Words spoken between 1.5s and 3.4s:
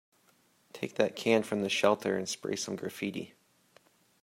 the shelter and spray some graffiti.